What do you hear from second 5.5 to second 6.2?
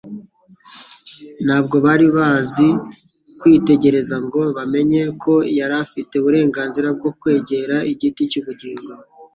yari afite